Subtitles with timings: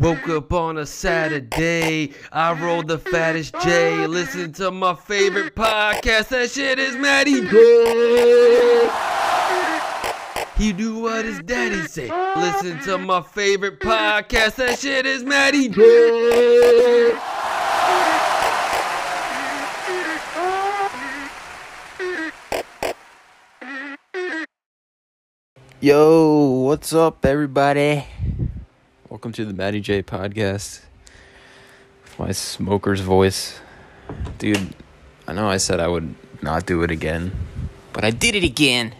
[0.00, 2.14] Woke up on a Saturday.
[2.32, 4.06] I rolled the fattest J.
[4.06, 6.28] Listen to my favorite podcast.
[6.28, 8.90] That shit is Matty J.
[10.56, 12.10] He do what his daddy say.
[12.34, 14.54] Listen to my favorite podcast.
[14.54, 17.18] That shit is Matty J.
[25.82, 28.06] Yo, what's up, everybody?
[29.10, 30.82] Welcome to the Matty J podcast.
[32.16, 33.58] My smoker's voice.
[34.38, 34.72] Dude,
[35.26, 37.32] I know I said I would not do it again,
[37.92, 38.94] but I did it again.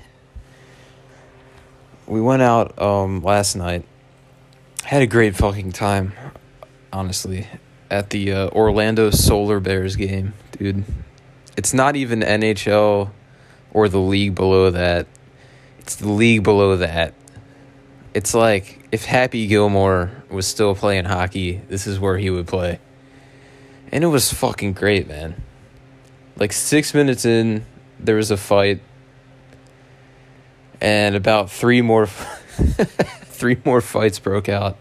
[2.09, 3.85] We went out um last night.
[4.83, 6.13] Had a great fucking time,
[6.93, 7.47] honestly,
[7.89, 10.83] at the uh, Orlando Solar Bears game, dude.
[11.57, 13.13] It's not even NHL
[13.73, 15.07] or the league below that
[15.79, 17.15] it's the league below that.
[18.13, 22.81] It's like if Happy Gilmore was still playing hockey, this is where he would play.
[23.93, 25.43] And it was fucking great, man.
[26.37, 27.67] Like six minutes in,
[27.99, 28.81] there was a fight.
[30.81, 32.07] And about three more
[33.31, 34.77] three more fights broke out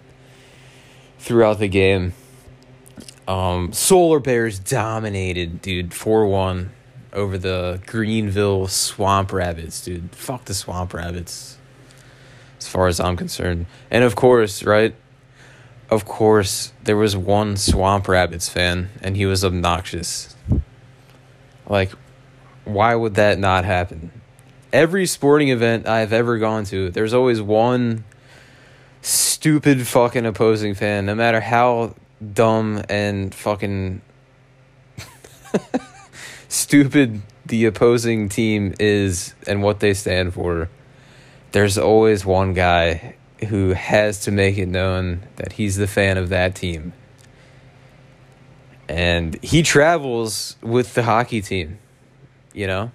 [1.20, 2.14] throughout the game.
[3.28, 6.72] Um, Solar Bears dominated, dude, 4 1
[7.14, 10.10] over the Greenville Swamp Rabbits, dude.
[10.16, 11.59] Fuck the Swamp Rabbits,
[12.60, 13.66] as far as I'm concerned.
[13.90, 14.94] And of course, right?
[15.90, 20.36] Of course, there was one Swamp Rabbits fan, and he was obnoxious.
[21.68, 21.92] Like,
[22.66, 24.12] why would that not happen?
[24.72, 28.04] Every sporting event I've ever gone to, there's always one
[29.02, 31.96] stupid fucking opposing fan, no matter how
[32.34, 34.02] dumb and fucking
[36.50, 40.70] stupid the opposing team is and what they stand for,
[41.52, 43.16] there's always one guy
[43.48, 46.94] who has to make it known that he's the fan of that team.
[48.88, 51.80] And he travels with the hockey team,
[52.54, 52.92] you know?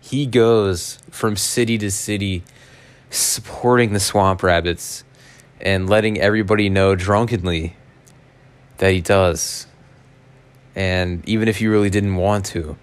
[0.00, 2.42] He goes from city to city
[3.10, 5.04] supporting the Swamp Rabbits
[5.60, 7.76] and letting everybody know drunkenly
[8.78, 9.66] that he does
[10.74, 12.76] and even if you really didn't want to.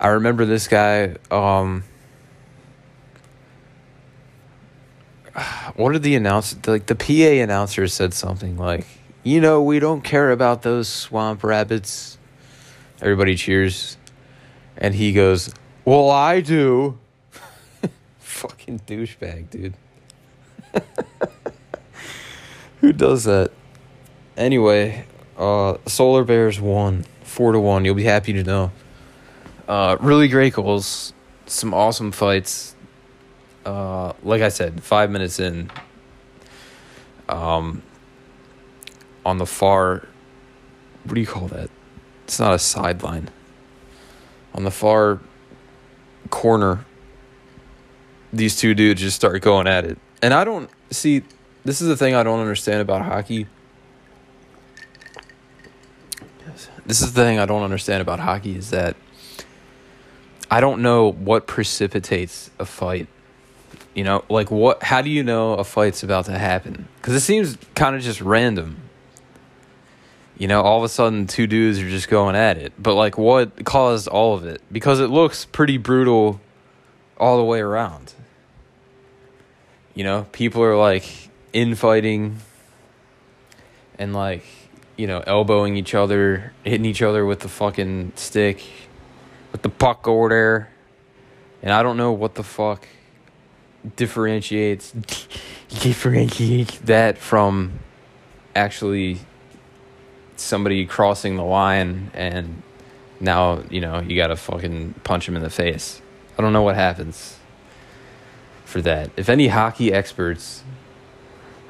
[0.00, 1.16] I remember this guy.
[1.30, 1.84] Um,
[5.76, 6.86] what did the announcer like?
[6.86, 8.86] The PA announcer said something like,
[9.22, 12.18] "You know, we don't care about those swamp rabbits."
[13.00, 13.96] Everybody cheers,
[14.76, 15.52] and he goes,
[15.84, 16.98] "Well, I do."
[18.18, 19.74] Fucking douchebag, dude.
[22.80, 23.52] Who does that?
[24.36, 25.04] Anyway,
[25.36, 27.84] uh, Solar Bears won four to one.
[27.84, 28.72] You'll be happy to know.
[29.68, 31.12] Uh, really great goals,
[31.46, 32.74] some awesome fights.
[33.64, 35.70] Uh, like I said, five minutes in.
[37.28, 37.82] Um,
[39.24, 40.08] on the far,
[41.04, 41.70] what do you call that?
[42.24, 43.28] It's not a sideline.
[44.54, 45.20] On the far
[46.30, 46.84] corner,
[48.32, 51.22] these two dudes just start going at it, and I don't see.
[51.64, 53.46] This is the thing I don't understand about hockey
[56.90, 58.96] this is the thing I don't understand about hockey is that
[60.50, 63.06] I don't know what precipitates a fight.
[63.94, 64.82] You know, like what?
[64.82, 66.88] How do you know a fight's about to happen?
[66.96, 68.76] Because it seems kind of just random.
[70.38, 72.72] You know, all of a sudden two dudes are just going at it.
[72.78, 74.62] But like, what caused all of it?
[74.72, 76.40] Because it looks pretty brutal
[77.18, 78.14] all the way around.
[79.94, 81.04] You know, people are like
[81.52, 82.38] infighting
[83.98, 84.44] and like
[85.00, 88.62] you know, elbowing each other, hitting each other with the fucking stick,
[89.50, 90.70] with the puck over there.
[91.62, 92.86] And I don't know what the fuck
[93.96, 94.92] differentiates
[95.68, 97.78] differentiates that from
[98.54, 99.18] actually
[100.36, 102.62] somebody crossing the line and
[103.20, 106.00] now, you know, you gotta fucking punch him in the face.
[106.38, 107.36] I don't know what happens
[108.64, 109.10] for that.
[109.16, 110.62] If any hockey experts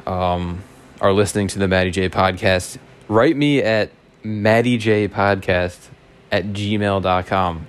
[0.07, 0.63] um,
[1.01, 2.79] are listening to the maddie J podcast,
[3.09, 3.91] write me at
[4.23, 5.89] maddie j podcast
[6.31, 7.67] at gmail.com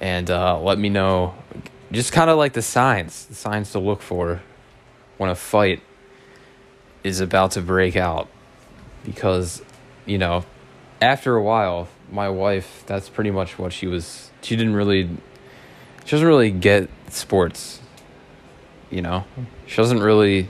[0.00, 1.34] and uh, let me know
[1.92, 4.42] just kind of like the signs the signs to look for
[5.18, 5.82] when a fight
[7.04, 8.28] is about to break out.
[9.04, 9.62] Because
[10.06, 10.44] you know
[11.00, 15.08] after a while my wife that's pretty much what she was she didn't really
[16.04, 17.80] she doesn't really get sports
[18.90, 19.24] you know?
[19.66, 20.48] She doesn't really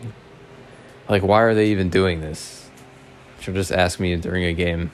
[1.09, 2.69] like why are they even doing this?
[3.41, 4.91] She'll just ask me during a game.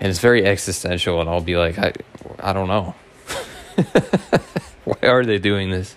[0.00, 1.92] And it's very existential and i'll be like i,
[2.38, 2.94] I don't know
[5.00, 5.94] why are they doing this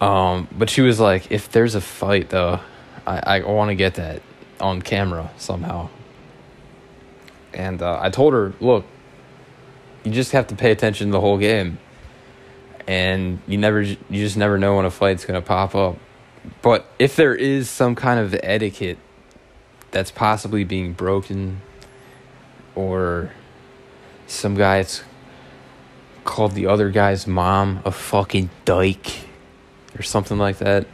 [0.00, 2.60] Um, but she was like, if there's a fight though,
[3.06, 4.22] I, I want to get that
[4.60, 5.88] on camera somehow.
[7.54, 8.84] And uh, I told her, look,
[10.02, 11.78] you just have to pay attention to the whole game.
[12.86, 15.96] And you never, you just never know when a fight's gonna pop up.
[16.60, 18.98] But if there is some kind of etiquette
[19.90, 21.62] that's possibly being broken,
[22.74, 23.30] or
[24.26, 25.02] some guy's
[26.24, 29.26] called the other guy's mom a fucking dyke,
[29.98, 30.86] or something like that,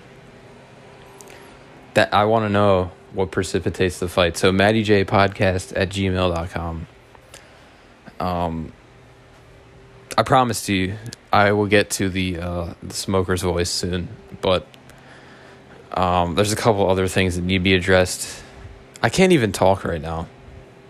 [1.94, 4.37] that I want to know what precipitates the fight.
[4.37, 6.87] So Maddie J podcast at gmail.com.
[8.19, 8.73] Um
[10.19, 10.97] I promise to you
[11.32, 14.09] I will get to the uh the smoker's voice soon,
[14.41, 14.67] but
[15.93, 18.43] um there's a couple other things that need to be addressed.
[19.03, 20.27] I can't even talk right now.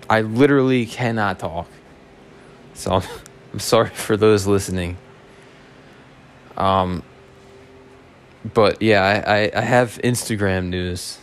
[0.08, 1.68] I literally cannot talk.
[2.74, 3.02] So
[3.52, 4.96] I'm, sorry for those listening.
[6.56, 7.02] Um
[8.54, 11.18] but yeah, I, I, I have Instagram news.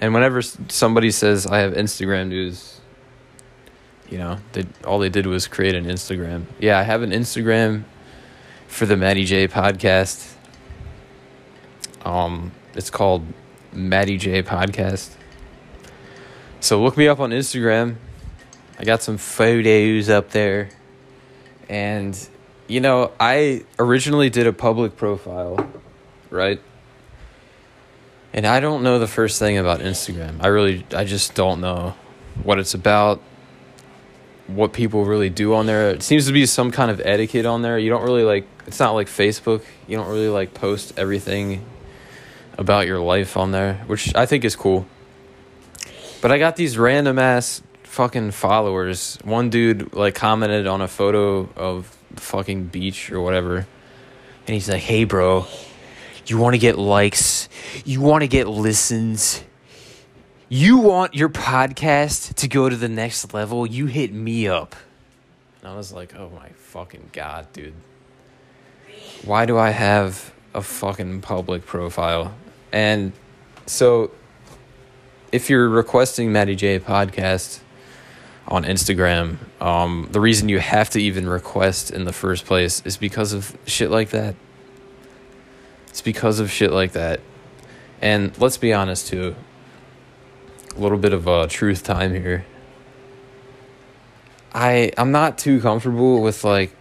[0.00, 2.80] And whenever somebody says I have Instagram news,
[4.08, 6.44] you know, they, all they did was create an Instagram.
[6.58, 7.84] Yeah, I have an Instagram
[8.66, 10.34] for the Maddie J podcast.
[12.04, 13.24] Um, it's called
[13.72, 15.10] Maddie J Podcast.
[16.60, 17.96] So look me up on Instagram.
[18.78, 20.70] I got some photos up there.
[21.70, 22.28] And,
[22.68, 25.66] you know, I originally did a public profile
[26.30, 26.60] right?
[28.32, 30.36] And I don't know the first thing about Instagram.
[30.40, 31.94] I really, I just don't know
[32.44, 33.20] what it's about,
[34.46, 35.90] what people really do on there.
[35.90, 37.78] It seems to be some kind of etiquette on there.
[37.78, 39.62] You don't really like, it's not like Facebook.
[39.88, 41.64] You don't really like post everything
[42.56, 44.86] about your life on there, which I think is cool.
[46.22, 49.18] But I got these random ass fucking followers.
[49.24, 53.56] One dude like commented on a photo of the fucking beach or whatever.
[53.56, 55.46] And he's like, hey, bro,
[56.26, 57.48] you want to get likes,
[57.84, 59.42] you want to get listens,
[60.48, 64.76] you want your podcast to go to the next level, you hit me up.
[65.60, 67.74] And I was like, oh my fucking god, dude.
[69.24, 72.34] Why do I have a fucking public profile?
[72.72, 73.12] And
[73.66, 74.12] so,
[75.32, 77.60] if you're requesting Maddie J podcast
[78.50, 82.96] on Instagram, um, the reason you have to even request in the first place is
[82.96, 84.34] because of shit like that.
[85.88, 87.20] It's because of shit like that.
[88.02, 89.36] And let's be honest too.
[90.76, 92.44] A little bit of uh, truth time here.
[94.52, 96.74] I I'm not too comfortable with like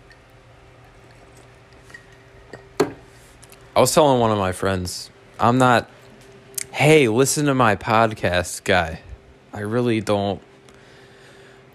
[3.75, 5.89] I was telling one of my friends, I'm not
[6.71, 9.01] hey, listen to my podcast guy.
[9.53, 10.41] I really don't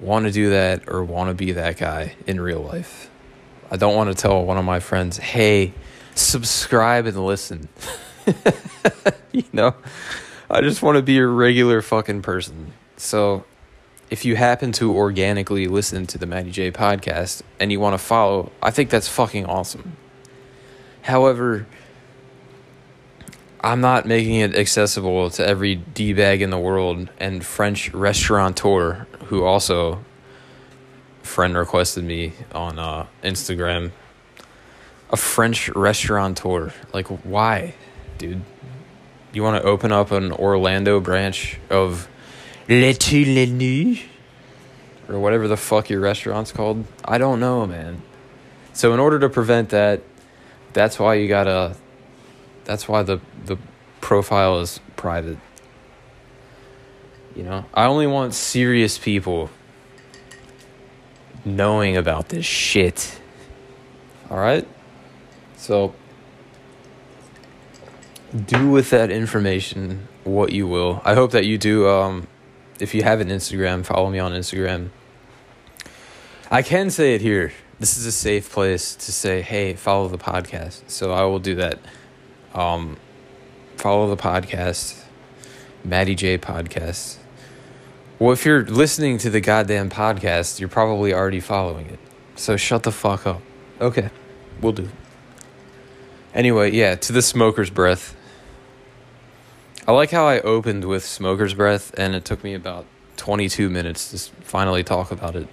[0.00, 3.10] want to do that or want to be that guy in real life.
[3.70, 5.72] I don't want to tell one of my friends, "Hey,
[6.14, 7.68] subscribe and listen.
[9.32, 9.74] you know,
[10.50, 12.72] I just want to be a regular fucking person.
[12.96, 13.44] So,
[14.10, 17.98] if you happen to organically listen to the Maddie J podcast and you want to
[17.98, 19.96] follow, I think that's fucking awesome.
[21.02, 21.66] However,
[23.60, 29.06] I'm not making it accessible to every D bag in the world and French restaurateur
[29.26, 30.04] who also
[31.22, 33.90] friend requested me on uh, Instagram
[35.10, 36.72] a French restaurateur.
[36.92, 37.74] Like, why,
[38.18, 38.42] dude?
[39.32, 42.08] You want to open up an Orlando branch of
[42.68, 44.00] Le Toulenu?
[45.08, 46.84] Or whatever the fuck your restaurant's called?
[47.04, 48.02] I don't know, man.
[48.72, 50.02] So, in order to prevent that,
[50.72, 51.76] that's why you gotta.
[52.64, 53.58] That's why the, the
[54.00, 55.38] profile is private.
[57.34, 59.50] You know, I only want serious people
[61.44, 63.20] knowing about this shit.
[64.30, 64.66] All right?
[65.56, 65.94] So,
[68.46, 71.02] do with that information what you will.
[71.04, 71.88] I hope that you do.
[71.88, 72.26] Um,
[72.80, 74.90] if you have an Instagram, follow me on Instagram.
[76.50, 77.52] I can say it here.
[77.78, 80.82] This is a safe place to say, hey, follow the podcast.
[80.88, 81.78] So I will do that.
[82.54, 82.96] Um,
[83.76, 85.02] follow the podcast,
[85.84, 87.18] Maddie J podcast.
[88.16, 91.98] Well, if you're listening to the goddamn podcast, you're probably already following it.
[92.36, 93.42] So shut the fuck up.
[93.80, 94.10] Okay,
[94.60, 94.88] we'll do.
[96.32, 98.16] Anyway, yeah, to the smoker's breath.
[99.88, 104.10] I like how I opened with smoker's breath, and it took me about 22 minutes
[104.12, 105.48] to finally talk about it.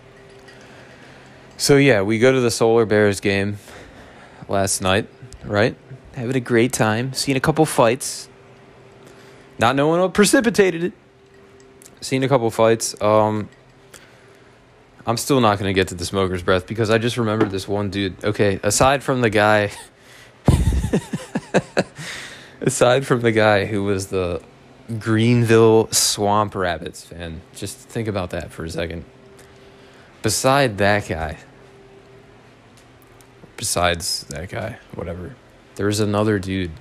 [1.57, 3.57] So, yeah, we go to the Solar Bears game
[4.47, 5.07] last night,
[5.43, 5.75] right?
[6.13, 8.29] Having a great time, seeing a couple fights.
[9.57, 10.93] Not knowing what precipitated it.
[12.01, 13.00] Seeing a couple fights.
[13.01, 13.50] Um,
[15.05, 17.89] I'm still not to get to the smoker's breath because I just remembered this one
[17.89, 18.24] dude.
[18.24, 19.72] Okay, aside from the guy
[22.62, 24.41] Aside from the guy who was the
[25.00, 29.03] Greenville Swamp Rabbits fan, just think about that for a second.
[30.22, 31.38] Beside that guy,
[33.58, 35.36] besides that guy, whatever,
[35.75, 36.72] there was another dude.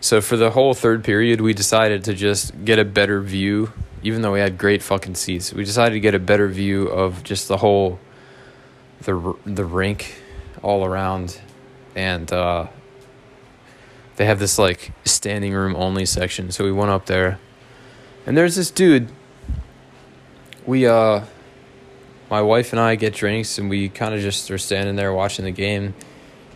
[0.00, 3.72] So for the whole third period, we decided to just get a better view,
[4.04, 5.52] even though we had great fucking seats.
[5.52, 7.98] We decided to get a better view of just the whole
[9.00, 10.22] the the rink
[10.62, 11.40] all around,
[11.96, 12.66] and uh,
[14.16, 16.52] they have this like standing room only section.
[16.52, 17.38] So we went up there,
[18.26, 19.10] and there's this dude.
[20.66, 21.24] We uh,
[22.30, 25.46] my wife and I get drinks, and we kind of just are standing there watching
[25.46, 25.94] the game.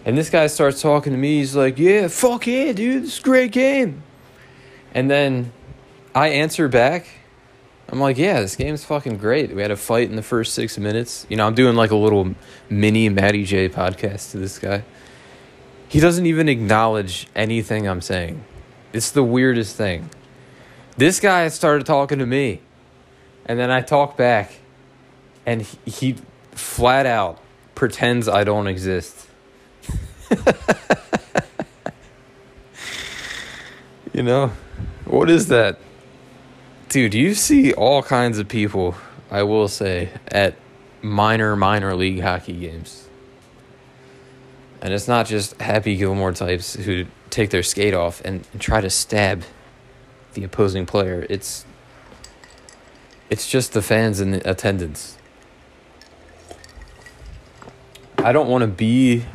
[0.05, 1.39] And this guy starts talking to me.
[1.39, 4.03] He's like, "Yeah, fuck yeah, dude, this is a great game."
[4.95, 5.53] And then
[6.15, 7.07] I answer back.
[7.91, 9.55] I'm like, "Yeah, this game's fucking great.
[9.55, 11.27] We had a fight in the first six minutes.
[11.29, 12.35] You know, I'm doing like a little
[12.69, 14.85] mini Matty J podcast to this guy.
[15.89, 18.45] He doesn't even acknowledge anything I'm saying.
[18.93, 20.11] It's the weirdest thing.
[20.99, 22.61] This guy started talking to me,
[23.47, 24.53] and then I talk back,
[25.47, 26.17] and he, he
[26.53, 27.41] flat out
[27.75, 29.29] pretends I don't exist.
[34.13, 34.53] you know,
[35.07, 35.79] what is that?
[36.89, 38.95] Dude, you see all kinds of people,
[39.31, 40.55] I will say, at
[41.03, 43.07] minor, minor league hockey games.
[44.81, 48.81] And it's not just Happy Gilmore types who take their skate off and, and try
[48.81, 49.45] to stab
[50.33, 51.27] the opposing player.
[51.29, 51.67] It's
[53.29, 55.19] it's just the fans in attendance.
[58.17, 59.27] I don't want to be,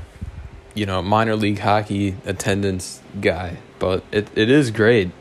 [0.73, 5.11] you know, minor league hockey attendance guy, but it, it is great.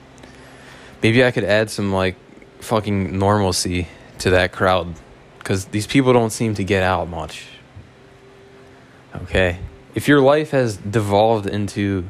[1.03, 2.17] Maybe I could add some like
[2.61, 4.95] fucking normalcy to that crowd
[5.39, 7.47] because these people don't seem to get out much.
[9.23, 9.59] Okay?
[9.95, 12.05] If your life has devolved into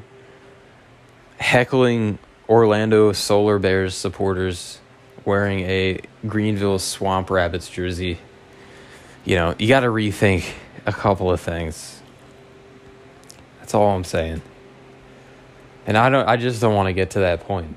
[1.38, 2.18] heckling
[2.49, 4.78] Orlando Solar Bears supporters
[5.25, 8.18] wearing a Greenville Swamp Rabbits jersey,
[9.25, 10.44] you know, you got to rethink
[10.84, 12.02] a couple of things.
[13.61, 14.42] That's all I'm saying.
[15.87, 17.76] And I don't I just don't want to get to that point.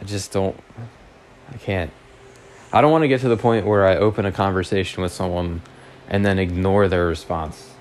[0.00, 0.56] I just don't
[1.52, 1.90] I can't.
[2.72, 5.62] I don't want to get to the point where I open a conversation with someone
[6.08, 7.74] and then ignore their response.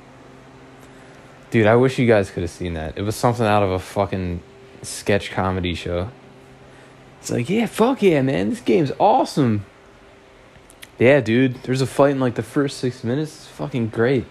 [1.51, 2.97] Dude, I wish you guys could have seen that.
[2.97, 4.41] It was something out of a fucking
[4.81, 6.11] sketch comedy show.
[7.19, 8.49] It's like, yeah, fuck yeah, man.
[8.49, 9.65] This game's awesome.
[10.97, 11.55] Yeah, dude.
[11.63, 13.31] There's a fight in like the first six minutes.
[13.31, 14.25] It's fucking great.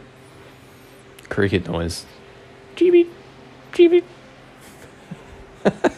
[1.29, 2.07] Cricket noise.
[2.77, 3.09] Jeebie.
[3.73, 4.05] Jeebie.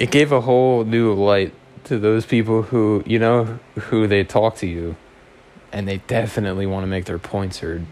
[0.00, 1.54] it gave a whole new light
[1.84, 4.96] to those people who, you know, who they talk to you
[5.72, 7.86] and they definitely want to make their points heard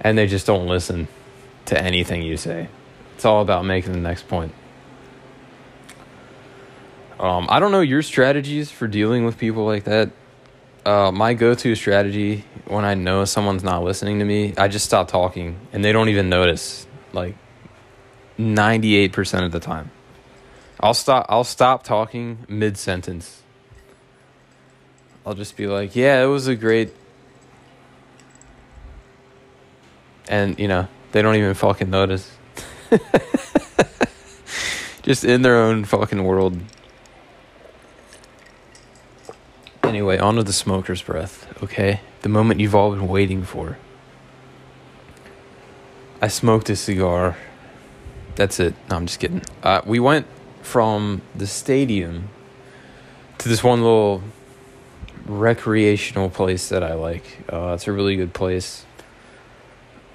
[0.00, 1.08] and they just don't listen
[1.64, 2.68] to anything you say.
[3.14, 4.52] It's all about making the next point.
[7.18, 10.10] Um, I don't know your strategies for dealing with people like that.
[10.84, 15.08] Uh, my go-to strategy when I know someone's not listening to me, I just stop
[15.08, 16.86] talking, and they don't even notice.
[17.12, 17.34] Like
[18.38, 19.90] ninety-eight percent of the time,
[20.80, 21.26] I'll stop.
[21.28, 23.42] I'll stop talking mid-sentence.
[25.26, 26.94] I'll just be like, "Yeah, it was a great,"
[30.26, 32.30] and you know they don't even fucking notice.
[35.02, 36.58] just in their own fucking world.
[39.84, 42.00] Anyway, on to the smoker's breath, okay?
[42.22, 43.76] The moment you've all been waiting for.
[46.22, 47.36] I smoked a cigar.
[48.36, 48.74] That's it.
[48.88, 49.42] No, I'm just kidding.
[49.62, 50.26] Uh, we went
[50.62, 52.28] from the stadium
[53.38, 54.22] to this one little
[55.26, 57.24] recreational place that I like.
[57.50, 58.84] Uh, it's a really good place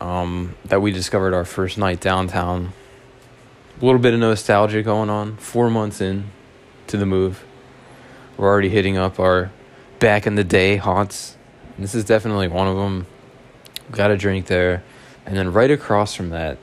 [0.01, 2.73] um, that we discovered our first night downtown.
[3.81, 5.37] A little bit of nostalgia going on.
[5.37, 6.31] Four months in
[6.87, 7.43] to the move,
[8.37, 9.51] we're already hitting up our
[9.99, 11.35] back in the day haunts.
[11.75, 13.07] And this is definitely one of them.
[13.91, 14.83] Got a drink there,
[15.25, 16.57] and then right across from that,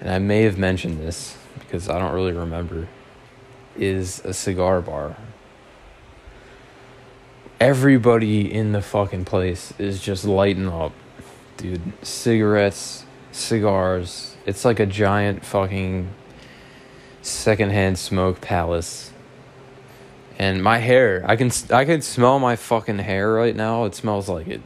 [0.00, 2.88] and I may have mentioned this because I don't really remember,
[3.76, 5.16] is a cigar bar.
[7.58, 10.92] Everybody in the fucking place is just lighting up.
[11.56, 14.36] Dude, cigarettes, cigars.
[14.44, 16.10] It's like a giant fucking
[17.22, 19.12] secondhand smoke palace.
[20.38, 23.84] And my hair, I can I can smell my fucking hair right now.
[23.84, 24.60] It smells like it.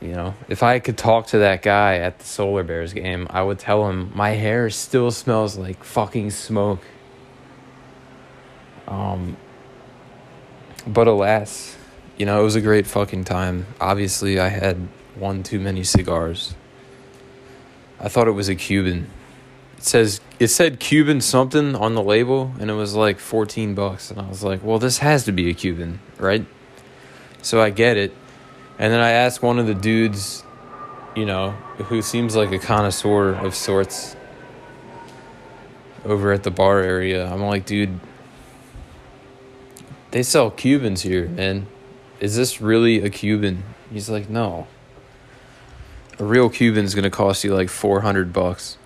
[0.00, 3.42] You know, if I could talk to that guy at the Solar Bears game, I
[3.42, 6.82] would tell him my hair still smells like fucking smoke.
[8.86, 9.36] Um
[10.86, 11.76] but alas,
[12.16, 13.66] you know, it was a great fucking time.
[13.80, 16.54] Obviously, I had one too many cigars.
[18.00, 19.10] I thought it was a Cuban.
[19.76, 24.10] It says it said Cuban something on the label and it was like 14 bucks
[24.10, 26.46] and I was like, "Well, this has to be a Cuban, right?"
[27.42, 28.12] So I get it.
[28.78, 30.44] And then I asked one of the dudes,
[31.16, 31.50] you know,
[31.86, 34.14] who seems like a connoisseur of sorts
[36.04, 37.30] over at the bar area.
[37.30, 37.98] I'm like, "Dude,
[40.12, 41.66] they sell Cubans here, man.
[42.20, 44.68] Is this really a Cuban?" He's like, "No."
[46.20, 48.76] A real Cuban's to cost you like 400 bucks.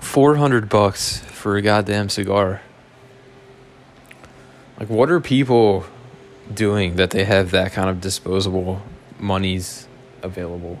[0.00, 2.62] 400 bucks for a goddamn cigar.
[4.78, 5.86] Like, what are people
[6.54, 8.82] doing that they have that kind of disposable
[9.18, 9.88] monies
[10.22, 10.78] available?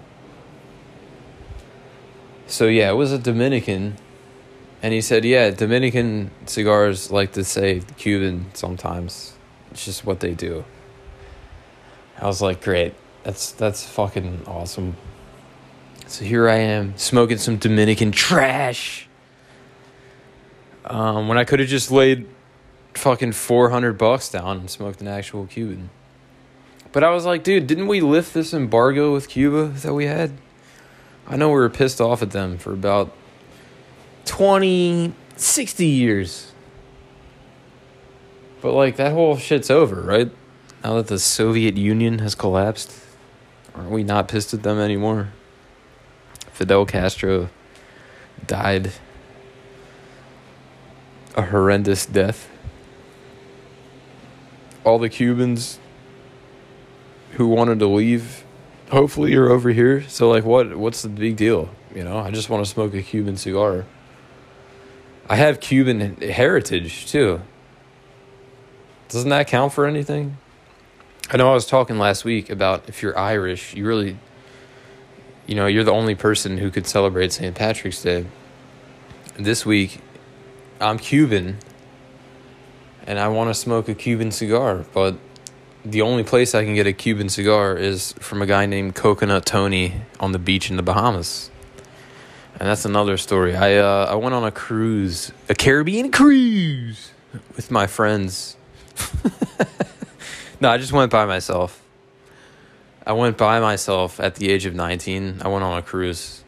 [2.46, 3.96] So, yeah, it was a Dominican.
[4.82, 9.34] And he said, yeah, Dominican cigars like to say Cuban sometimes.
[9.70, 10.64] It's just what they do.
[12.20, 12.94] I was like, great.
[13.22, 14.96] That's that's fucking awesome.
[16.06, 19.08] So here I am smoking some Dominican trash.
[20.84, 22.26] Um, when I could have just laid
[22.94, 25.90] fucking 400 bucks down and smoked an actual Cuban.
[26.92, 30.32] But I was like, dude, didn't we lift this embargo with Cuba that we had?
[31.26, 33.12] I know we were pissed off at them for about
[34.26, 36.52] 20, 60 years.
[38.60, 40.30] But like that whole shit's over, right?
[40.84, 42.92] Now that the Soviet Union has collapsed,
[43.74, 45.30] aren't we not pissed at them anymore?
[46.52, 47.48] Fidel Castro
[48.46, 48.92] died
[51.34, 52.51] a horrendous death.
[54.84, 55.78] All the Cubans
[57.32, 58.44] who wanted to leave
[58.92, 60.06] hopefully you're over here.
[60.08, 61.70] So like what what's the big deal?
[61.94, 63.84] You know, I just want to smoke a Cuban cigar.
[65.28, 67.40] I have Cuban heritage too.
[69.08, 70.36] Doesn't that count for anything?
[71.30, 74.18] I know I was talking last week about if you're Irish, you really
[75.46, 77.54] you know, you're the only person who could celebrate St.
[77.54, 78.26] Patrick's Day.
[79.38, 80.00] This week
[80.80, 81.58] I'm Cuban
[83.06, 85.16] and I want to smoke a Cuban cigar, but
[85.84, 89.44] the only place I can get a Cuban cigar is from a guy named Coconut
[89.44, 91.50] Tony on the beach in the Bahamas.
[92.60, 93.56] And that's another story.
[93.56, 97.10] I uh, I went on a cruise, a Caribbean cruise
[97.56, 98.56] with my friends.
[100.60, 101.82] no, I just went by myself.
[103.04, 105.42] I went by myself at the age of 19.
[105.42, 106.44] I went on a cruise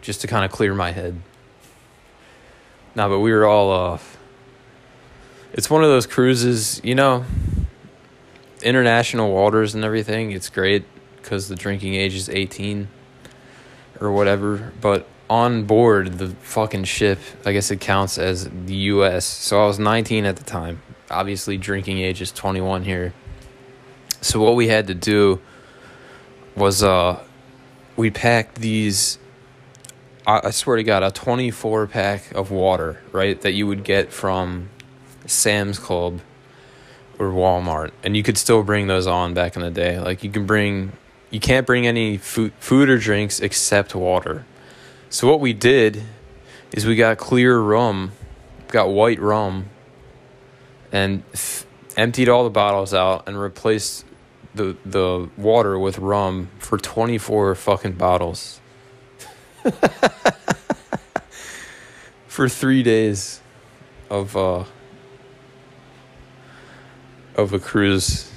[0.00, 1.20] just to kind of clear my head.
[2.94, 3.98] No, but we were all uh
[5.52, 7.24] it's one of those cruises, you know,
[8.62, 10.32] international waters and everything.
[10.32, 10.84] It's great
[11.22, 12.88] cuz the drinking age is 18
[14.00, 19.24] or whatever, but on board the fucking ship, I guess it counts as the US.
[19.24, 20.82] So I was 19 at the time.
[21.10, 23.12] Obviously drinking age is 21 here.
[24.20, 25.40] So what we had to do
[26.54, 27.22] was uh
[27.96, 29.18] we packed these
[30.26, 34.12] I, I swear to God, a 24 pack of water, right, that you would get
[34.12, 34.68] from
[35.26, 36.20] Sam's Club
[37.18, 39.98] or Walmart, and you could still bring those on back in the day.
[39.98, 40.92] Like you can bring,
[41.30, 44.44] you can't bring any food, food or drinks except water.
[45.10, 46.02] So what we did
[46.72, 48.12] is we got clear rum,
[48.68, 49.68] got white rum,
[50.90, 54.04] and f- emptied all the bottles out and replaced
[54.54, 58.60] the the water with rum for 24 fucking bottles.
[62.26, 63.40] for three days
[64.10, 64.64] of uh
[67.36, 68.30] of a cruise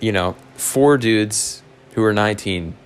[0.00, 1.62] you know four dudes
[1.94, 2.76] who are 19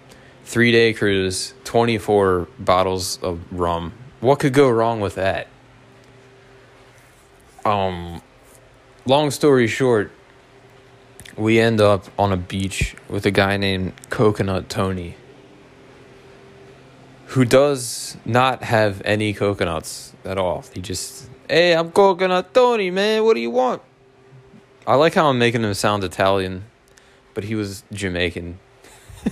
[0.45, 5.49] three day cruise 24 bottles of rum what could go wrong with that
[7.65, 8.21] um
[9.07, 10.11] long story short
[11.37, 15.17] we end up on a beach with a guy named coconut tony
[17.27, 20.65] who does not have any coconuts at all.
[20.73, 23.25] He just, hey, I'm Coconut Tony, man.
[23.25, 23.83] What do you want?
[24.87, 26.65] I like how I'm making him sound Italian,
[27.35, 28.59] but he was Jamaican.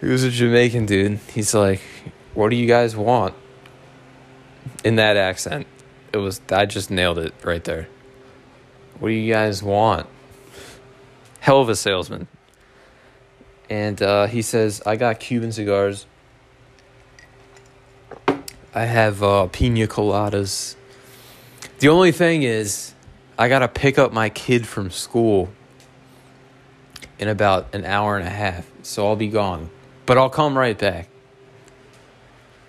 [0.00, 1.18] he was a Jamaican dude.
[1.32, 1.80] He's like,
[2.34, 3.34] what do you guys want?
[4.84, 5.66] In that accent.
[6.12, 7.88] It was, I just nailed it right there.
[8.98, 10.06] What do you guys want?
[11.40, 12.28] Hell of a salesman
[13.70, 16.06] and uh, he says, "I got Cuban cigars.
[18.74, 20.76] I have uh, pina coladas.
[21.84, 22.94] The only thing is,
[23.36, 25.50] I gotta pick up my kid from school
[27.18, 29.68] in about an hour and a half, so I'll be gone.
[30.06, 31.10] But I'll come right back."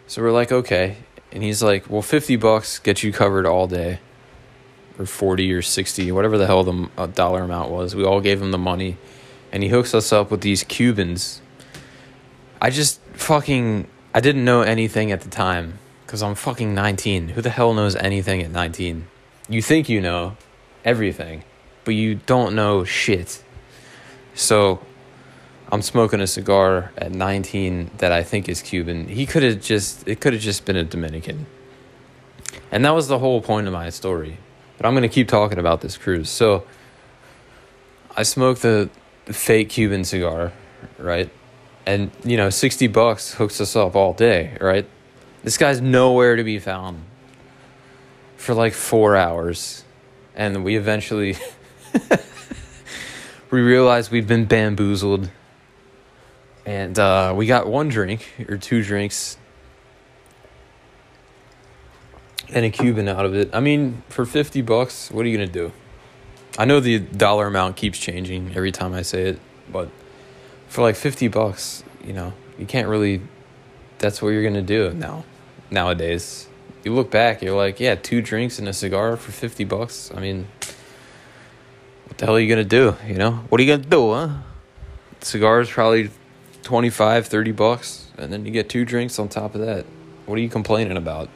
[0.05, 0.97] So we're like, "Okay,"
[1.31, 3.99] and he's like, "Well, fifty bucks gets you covered all day."
[4.99, 7.95] or 40 or 60, whatever the hell the uh, dollar amount was.
[7.95, 8.97] We all gave him the money
[9.49, 11.41] and he hooks us up with these Cubans.
[12.61, 17.29] I just fucking I didn't know anything at the time cuz I'm fucking 19.
[17.29, 19.07] Who the hell knows anything at 19?
[19.47, 20.37] You think you know
[20.83, 21.43] everything,
[21.83, 23.43] but you don't know shit.
[24.33, 24.79] So
[25.71, 29.07] I'm smoking a cigar at 19 that I think is Cuban.
[29.07, 31.47] He could have just it could have just been a Dominican.
[32.71, 34.37] And that was the whole point of my story.
[34.77, 36.29] But I'm going to keep talking about this cruise.
[36.29, 36.65] So
[38.15, 38.89] I smoked the
[39.25, 40.51] fake Cuban cigar,
[40.97, 41.29] right?
[41.85, 44.87] And you know, 60 bucks hooks us up all day, right?
[45.45, 47.03] This guy's nowhere to be found
[48.35, 49.83] for like 4 hours.
[50.33, 51.37] And we eventually
[53.51, 55.29] we realized we'd been bamboozled
[56.65, 59.37] and uh, we got one drink or two drinks
[62.49, 63.51] and a Cuban out of it.
[63.53, 65.71] I mean, for 50 bucks, what are you going to do?
[66.57, 69.39] I know the dollar amount keeps changing every time I say it,
[69.71, 69.91] but
[70.69, 73.21] for like 50 bucks, you know, you can't really
[73.99, 75.23] that's what you're going to do now
[75.75, 76.47] nowadays.
[76.83, 80.11] You look back, you're like, yeah, two drinks and a cigar for 50 bucks.
[80.15, 80.47] I mean,
[82.07, 83.33] what the hell are you going to do, you know?
[83.49, 84.29] What are you going to do, huh?
[85.21, 86.09] Cigars probably
[86.63, 89.85] 25, 30 bucks, and then you get two drinks on top of that.
[90.25, 91.29] What are you complaining about?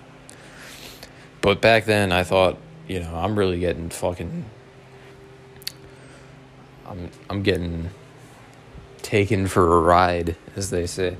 [1.41, 4.45] But back then, I thought, you know, I'm really getting fucking.
[6.87, 7.91] I'm I'm getting
[9.03, 11.17] taken for a ride, as they say.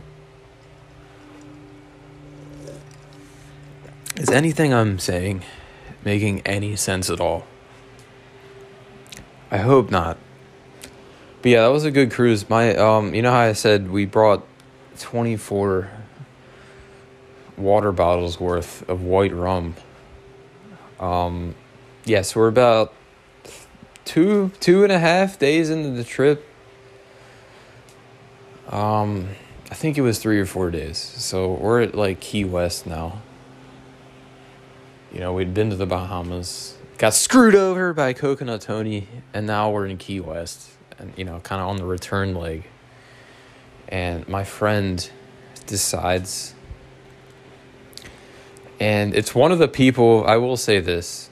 [4.20, 5.46] Is anything I'm saying
[6.04, 7.46] making any sense at all?
[9.50, 10.18] I hope not.
[11.42, 12.50] But yeah, that was a good cruise.
[12.50, 14.46] My um, you know how I said we brought
[15.00, 15.90] twenty four
[17.56, 19.76] water bottles worth of white rum.
[21.00, 21.56] Um,
[22.04, 22.94] yes, yeah, so we're about
[24.04, 26.46] two two and a half days into the trip.
[28.68, 29.30] Um,
[29.72, 30.98] I think it was three or four days.
[30.98, 33.22] So we're at like Key West now.
[35.12, 39.72] You know, we'd been to the Bahamas, got screwed over by Coconut Tony, and now
[39.72, 40.70] we're in Key West
[41.00, 42.66] and you know, kind of on the return leg.
[43.88, 45.10] And my friend
[45.66, 46.54] decides,
[48.80, 51.30] and it's one of the people, I will say this,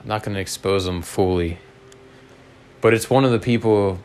[0.00, 1.58] I'm not going to expose them fully,
[2.80, 3.98] but it's one of the people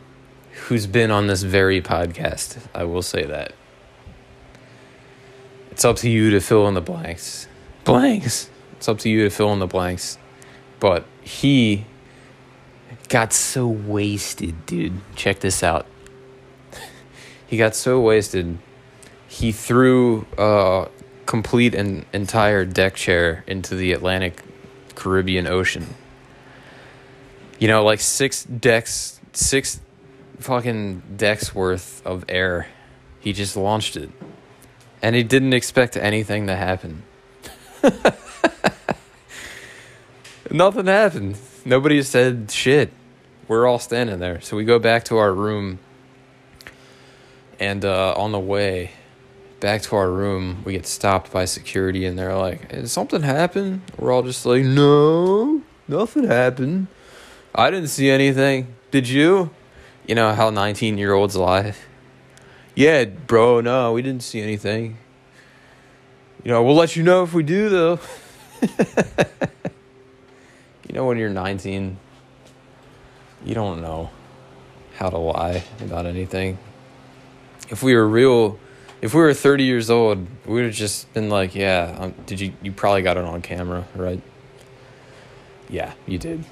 [0.66, 2.58] who's been on this very podcast.
[2.74, 3.52] I will say that.
[5.70, 7.46] It's up to you to fill in the blanks.
[7.84, 8.50] Blanks.
[8.78, 10.18] It's up to you to fill in the blanks.
[10.78, 11.84] But he
[13.08, 15.00] got so wasted, dude.
[15.16, 15.84] Check this out.
[17.48, 18.56] he got so wasted,
[19.26, 20.88] he threw a
[21.26, 24.44] complete and entire deck chair into the Atlantic
[24.94, 25.94] Caribbean Ocean.
[27.58, 29.80] You know, like six decks, six
[30.38, 32.68] fucking decks worth of air.
[33.18, 34.10] He just launched it.
[35.02, 37.02] And he didn't expect anything to happen.
[40.50, 41.38] Nothing happened.
[41.64, 42.90] Nobody said shit
[43.48, 44.40] we're all standing there.
[44.42, 45.78] So we go back to our room,
[47.58, 48.92] and uh, on the way
[49.58, 53.82] back to our room, we get stopped by security, and they're like, "Did something happen?"
[53.96, 56.86] We're all just like, "No, nothing happened.
[57.54, 58.74] I didn't see anything.
[58.90, 59.50] Did you?"
[60.06, 61.74] You know how nineteen-year-olds lie.
[62.74, 63.60] Yeah, bro.
[63.60, 64.98] No, we didn't see anything.
[66.44, 67.98] You know, we'll let you know if we do, though.
[70.88, 71.98] you know, when you're 19,
[73.44, 74.10] you don't know
[74.96, 76.58] how to lie about anything.
[77.68, 78.58] If we were real,
[79.00, 82.40] if we were 30 years old, we would have just been like, yeah, um, did
[82.40, 84.20] you, you probably got it on camera, right?
[85.68, 86.44] Yeah, you did.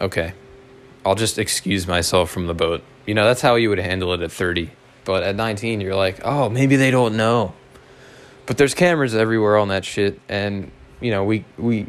[0.00, 0.32] Okay.
[1.04, 2.82] I'll just excuse myself from the boat.
[3.06, 4.70] You know, that's how you would handle it at 30.
[5.04, 7.54] But at 19, you're like, oh, maybe they don't know.
[8.46, 10.20] But there's cameras everywhere on that shit.
[10.28, 11.86] And, you know, we, we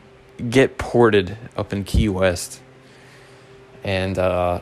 [0.50, 2.62] get ported up in Key West
[3.84, 4.62] and uh,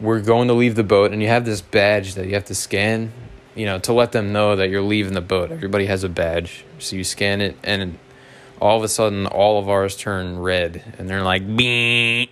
[0.00, 2.54] we're going to leave the boat, and you have this badge that you have to
[2.54, 3.12] scan,
[3.54, 5.50] you know, to let them know that you're leaving the boat.
[5.50, 7.98] Everybody has a badge, so you scan it, and
[8.60, 12.30] all of a sudden, all of ours turn red, and they're like, Beep.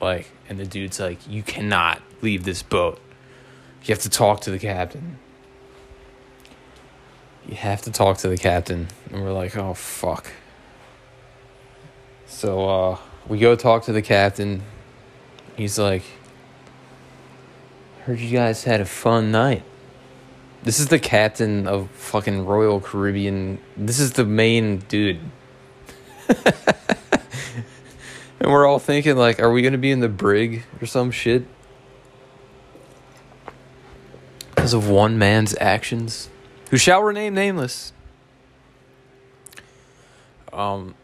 [0.00, 3.00] like, and the dude's like, you cannot leave this boat.
[3.84, 5.18] You have to talk to the captain.
[7.48, 10.32] You have to talk to the captain, and we're like, oh fuck.
[12.26, 14.62] So uh, we go talk to the captain
[15.56, 16.02] He's like,
[18.04, 19.62] heard you guys had a fun night.
[20.62, 23.58] This is the captain of fucking Royal Caribbean.
[23.74, 25.20] This is the main dude.
[28.38, 31.46] And we're all thinking like, are we gonna be in the brig or some shit?
[34.54, 36.28] Because of one man's actions,
[36.70, 37.94] who shall remain nameless.
[40.52, 40.94] Um.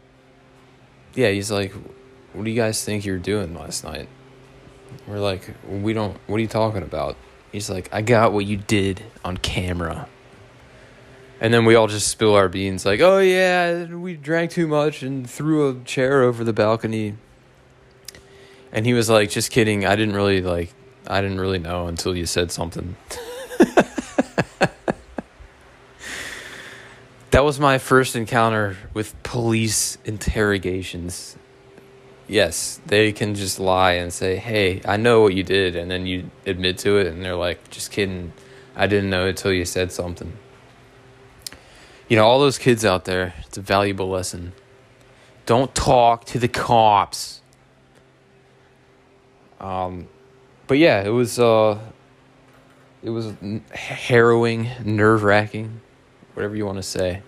[1.15, 1.73] Yeah, he's like,
[2.33, 4.07] "What do you guys think you're doing last night?"
[5.07, 6.17] We're like, "We don't.
[6.27, 7.15] What are you talking about?"
[7.51, 10.07] He's like, "I got what you did on camera."
[11.39, 15.03] And then we all just spill our beans, like, "Oh yeah, we drank too much
[15.03, 17.15] and threw a chair over the balcony."
[18.71, 19.85] And he was like, "Just kidding.
[19.85, 20.73] I didn't really like.
[21.05, 22.95] I didn't really know until you said something."
[27.33, 31.35] that was my first encounter with police interrogations.
[32.27, 36.05] Yes, they can just lie and say, "Hey, I know what you did," and then
[36.05, 38.33] you admit to it, and they're like, "Just kidding.
[38.75, 40.31] I didn't know until you said something."
[42.07, 44.53] You know, all those kids out there, it's a valuable lesson.
[45.47, 47.41] Don't talk to the cops.
[49.59, 50.07] Um,
[50.67, 51.79] but yeah, it was uh,
[53.01, 53.33] it was
[53.71, 55.81] harrowing, nerve wracking,
[56.33, 57.21] whatever you want to say,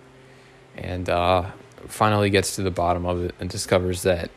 [0.76, 1.50] and uh,
[1.88, 4.30] finally gets to the bottom of it and discovers that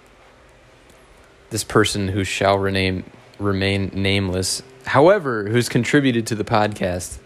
[1.49, 3.03] this person who shall rename
[3.39, 7.19] remain nameless, however, who's contributed to the podcast,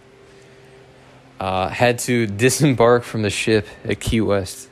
[1.39, 4.69] uh, had to disembark from the ship at Key West.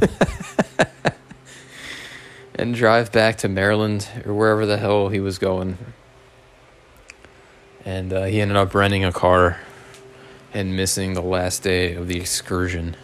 [2.54, 5.78] and drive back to Maryland or wherever the hell he was going.
[7.84, 9.60] And uh, he ended up renting a car
[10.54, 12.96] and missing the last day of the excursion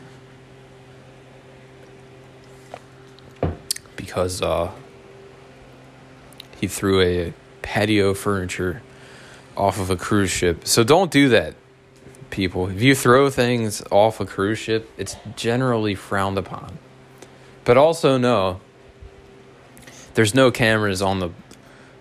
[3.96, 4.70] because uh,
[6.60, 8.82] he threw a patio furniture
[9.56, 10.66] off of a cruise ship.
[10.66, 11.54] So don't do that,
[12.30, 12.68] people.
[12.68, 16.78] If you throw things off a cruise ship, it's generally frowned upon.
[17.64, 18.60] But also know
[20.14, 21.30] there's no cameras on the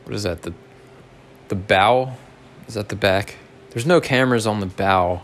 [0.03, 0.53] what is that the
[1.47, 2.13] the bow
[2.67, 3.37] is that the back
[3.71, 5.21] there's no cameras on the bow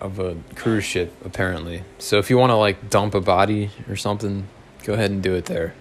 [0.00, 1.84] of a cruise ship apparently.
[1.98, 4.48] So if you want to like dump a body or something
[4.84, 5.74] go ahead and do it there.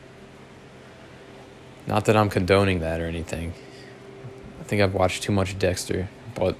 [1.87, 3.53] Not that i'm condoning that or anything.
[4.59, 6.55] I think i've watched too much dexter but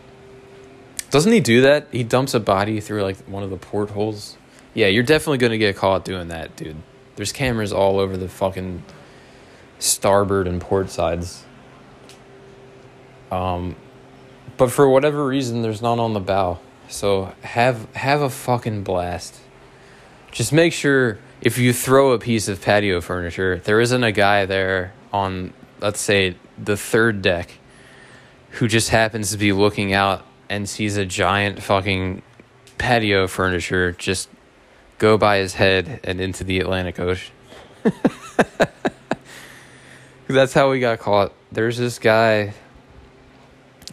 [1.12, 1.88] doesn't he do that?
[1.91, 4.38] He dumps a body through like one of the portholes?
[4.74, 6.78] Yeah you're definitely going to get caught doing that dude.
[7.15, 8.84] There's cameras all over the fucking
[9.80, 11.43] starboard and port sides.
[13.32, 13.76] Um,
[14.58, 16.60] but for whatever reason, there's none on the bow.
[16.89, 19.39] So have have a fucking blast.
[20.32, 24.45] Just make sure if you throw a piece of patio furniture, there isn't a guy
[24.45, 27.52] there on, let's say, the third deck,
[28.52, 32.21] who just happens to be looking out and sees a giant fucking
[32.78, 34.30] patio furniture just
[34.97, 37.34] go by his head and into the Atlantic Ocean.
[40.28, 41.34] That's how we got caught.
[41.52, 42.54] There's this guy,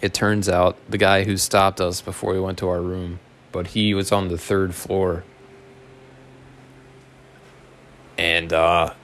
[0.03, 3.21] it turns out, the guy who stopped us before we went to our room,
[3.53, 5.25] but he was on the third floor.
[8.19, 8.95] And uh,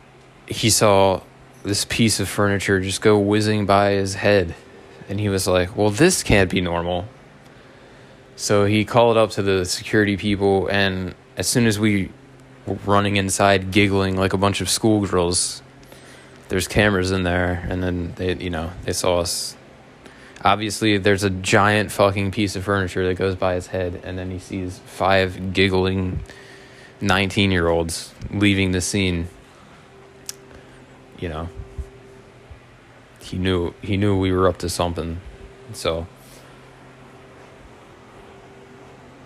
[0.46, 1.22] he saw
[1.62, 4.54] this piece of furniture just go whizzing by his head.
[5.08, 7.06] And he was like, well, this can't be normal.
[8.36, 12.10] So he called up to the security people, and as soon as we
[12.66, 15.62] were running inside, giggling like a bunch of schoolgirls,
[16.48, 19.56] there's cameras in there, and then they, you know, they saw us.
[20.44, 24.30] Obviously, there's a giant fucking piece of furniture that goes by his head, and then
[24.30, 26.20] he sees five giggling
[27.00, 29.28] 19 year olds leaving the scene.
[31.18, 31.48] You know,
[33.20, 35.20] he knew he knew we were up to something,
[35.72, 36.06] so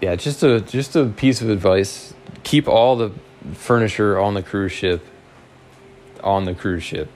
[0.02, 2.12] yeah, just a just a piece of advice.
[2.42, 3.12] Keep all the
[3.54, 5.04] furniture on the cruise ship
[6.26, 7.08] on the cruise ship,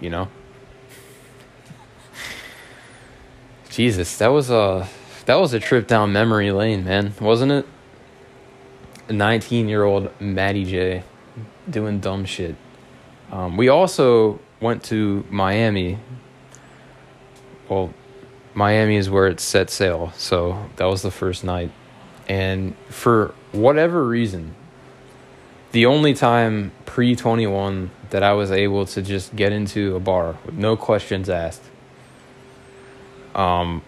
[0.00, 0.28] you know?
[3.74, 4.86] Jesus, that was a
[5.26, 7.66] that was a trip down memory lane, man, wasn't it?
[9.08, 11.02] 19-year-old Maddie J
[11.68, 12.54] doing dumb shit.
[13.32, 15.98] Um, we also went to Miami.
[17.68, 17.92] Well,
[18.54, 21.72] Miami is where it set sail, so that was the first night.
[22.28, 24.54] And for whatever reason,
[25.72, 30.36] the only time pre 21 that I was able to just get into a bar
[30.46, 31.64] with no questions asked.
[33.34, 33.82] Um,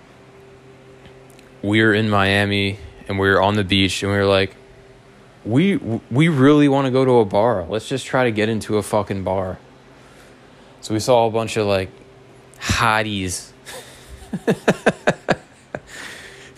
[1.62, 2.78] we were in Miami
[3.08, 4.54] and we were on the beach and we were like,
[5.44, 7.64] we we really want to go to a bar.
[7.68, 9.58] Let's just try to get into a fucking bar.
[10.80, 11.90] So we saw a bunch of like
[12.58, 13.52] hotties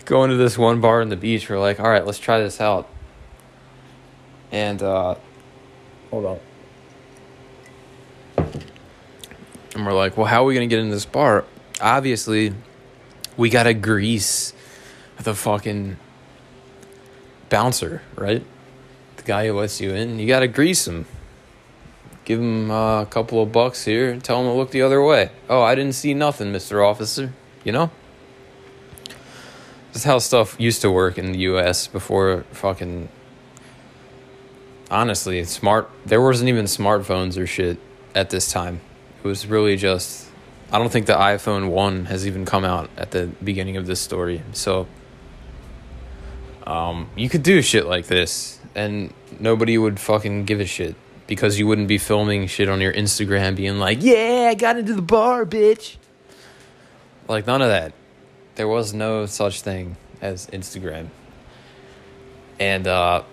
[0.05, 1.49] going to this one bar on the beach.
[1.49, 2.89] We're like, all right, let's try this out.
[4.51, 5.15] And uh,
[6.09, 6.39] hold on.
[9.75, 11.45] And we're like, well, how are we going to get in this bar?
[11.79, 12.53] Obviously,
[13.39, 14.53] we got to grease
[15.17, 15.95] the fucking
[17.47, 18.43] bouncer, right?
[19.15, 20.19] The guy who lets you in.
[20.19, 21.05] You got to grease him.
[22.25, 25.01] Give him uh, a couple of bucks here and tell him to look the other
[25.01, 25.31] way.
[25.49, 26.85] Oh, I didn't see nothing, Mr.
[26.85, 27.33] Officer.
[27.63, 27.91] You know?
[29.93, 33.07] That's how stuff used to work in the US before fucking.
[34.91, 35.89] Honestly, smart.
[36.05, 37.77] There wasn't even smartphones or shit
[38.13, 38.81] at this time.
[39.23, 40.28] It was really just.
[40.71, 43.99] I don't think the iPhone 1 has even come out at the beginning of this
[43.99, 44.43] story.
[44.53, 44.87] So.
[46.69, 51.57] Um, you could do shit like this, and nobody would fucking give a shit because
[51.57, 55.01] you wouldn't be filming shit on your Instagram being like, yeah, I got into the
[55.01, 55.97] bar, bitch.
[57.27, 57.93] Like, none of that.
[58.55, 61.09] There was no such thing as Instagram.
[62.59, 63.23] And, uh,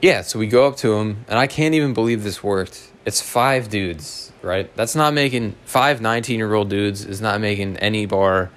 [0.00, 2.90] yeah, so we go up to him, and I can't even believe this worked.
[3.04, 4.74] It's five dudes, right?
[4.76, 8.50] That's not making five 19 year old dudes is not making any bar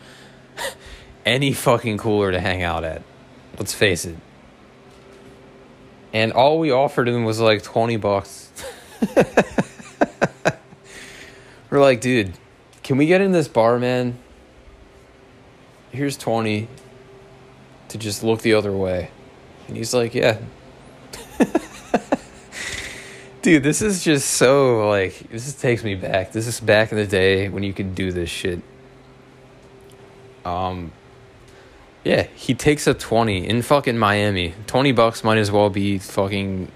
[1.25, 3.01] any fucking cooler to hang out at.
[3.57, 4.15] Let's face it.
[6.13, 8.51] And all we offered him was like 20 bucks.
[11.69, 12.33] We're like, dude,
[12.83, 14.17] can we get in this bar, man?
[15.91, 16.69] Here's 20
[17.89, 19.11] to just look the other way.
[19.67, 20.39] And he's like, yeah.
[23.41, 26.31] dude, this is just so like, this takes me back.
[26.31, 28.61] This is back in the day when you could do this shit.
[30.45, 30.91] Um,
[32.03, 34.53] yeah, he takes a 20 in fucking Miami.
[34.67, 36.71] 20 bucks might as well be fucking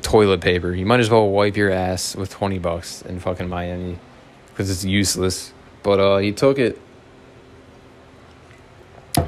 [0.00, 0.72] toilet paper.
[0.72, 3.98] You might as well wipe your ass with 20 bucks in fucking Miami
[4.48, 5.52] because it's useless.
[5.82, 6.80] But uh he took it.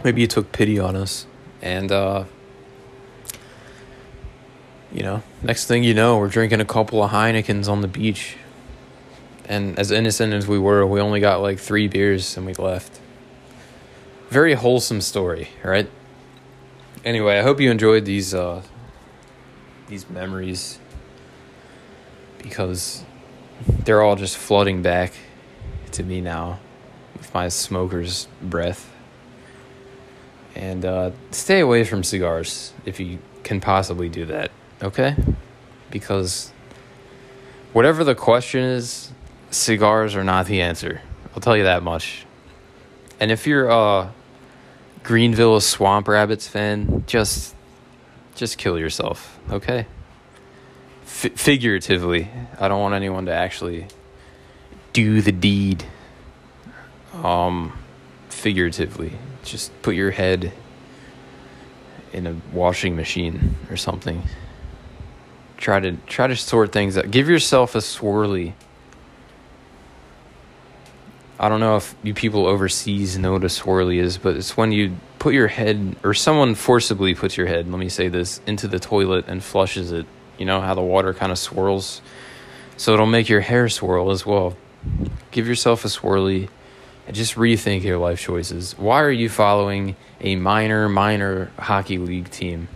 [0.02, 1.26] Maybe he took pity on us
[1.60, 2.24] and uh
[4.92, 8.36] you know, next thing you know, we're drinking a couple of Heinekens on the beach.
[9.46, 13.00] And as innocent as we were, we only got like 3 beers and we left
[14.30, 15.90] very wholesome story, right?
[17.04, 18.62] Anyway, I hope you enjoyed these uh,
[19.88, 20.78] these memories
[22.38, 23.04] because
[23.84, 25.12] they're all just flooding back
[25.92, 26.60] to me now
[27.16, 28.92] with my smoker's breath.
[30.54, 34.50] And uh, stay away from cigars if you can possibly do that,
[34.82, 35.16] okay?
[35.90, 36.52] Because
[37.72, 39.12] whatever the question is,
[39.50, 41.00] cigars are not the answer.
[41.34, 42.26] I'll tell you that much.
[43.18, 44.12] And if you're a
[45.02, 47.54] Greenville Swamp Rabbits fan, just
[48.34, 49.86] just kill yourself, okay?
[51.02, 53.86] F- figuratively, I don't want anyone to actually
[54.92, 55.84] do the deed.
[57.12, 57.76] Um,
[58.28, 59.12] figuratively,
[59.42, 60.52] just put your head
[62.12, 64.22] in a washing machine or something.
[65.60, 67.10] Try to try to sort things out.
[67.10, 68.54] Give yourself a swirly
[71.42, 74.72] I don't know if you people overseas know what a swirly is, but it's when
[74.72, 78.68] you put your head, or someone forcibly puts your head, let me say this, into
[78.68, 80.04] the toilet and flushes it.
[80.36, 82.02] You know how the water kind of swirls?
[82.76, 84.54] So it'll make your hair swirl as well.
[85.30, 86.50] Give yourself a swirly
[87.06, 88.76] and just rethink your life choices.
[88.76, 92.68] Why are you following a minor, minor hockey league team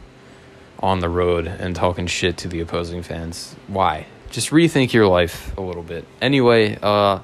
[0.84, 3.56] on the road and talking shit to the opposing fans?
[3.68, 4.06] Why?
[4.28, 6.04] Just rethink your life a little bit.
[6.20, 7.20] Anyway, uh,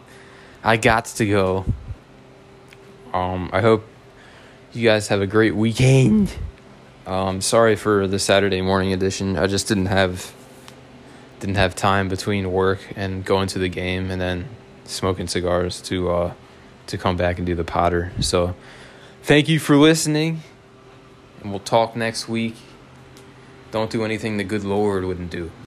[0.64, 1.66] I got to go.
[3.12, 3.84] Um, I hope
[4.72, 6.34] you guys have a great weekend.
[7.06, 9.36] Um, sorry for the Saturday morning edition.
[9.36, 10.32] I just didn't have
[11.40, 14.46] didn't have time between work and going to the game and then
[14.84, 16.32] smoking cigars to uh,
[16.86, 18.10] to come back and do the Potter.
[18.20, 18.54] So,
[19.22, 20.40] thank you for listening,
[21.42, 22.54] and we'll talk next week.
[23.70, 25.50] Don't do anything the good Lord wouldn't do.